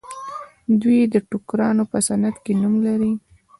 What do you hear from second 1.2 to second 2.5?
ټوکرانو په صنعت